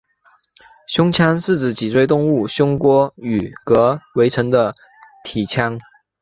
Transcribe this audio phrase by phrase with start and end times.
[0.87, 4.73] 胸腔是指脊椎动物胸廓与膈围成的
[5.23, 5.77] 体腔。